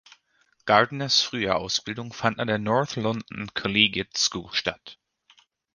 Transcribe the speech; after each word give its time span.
Gardners 0.65 1.21
frühe 1.21 1.53
Ausbildung 1.55 2.11
fand 2.11 2.39
an 2.39 2.47
der 2.47 2.57
North 2.57 2.95
London 2.95 3.51
Collegiate 3.53 4.17
School 4.17 4.49
statt. 4.51 4.97